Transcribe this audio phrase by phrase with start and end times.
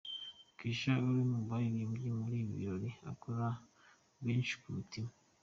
[0.57, 3.45] Kesha ari mu baririmbye muri ibi birori akora
[4.23, 5.11] benshi ku mutima.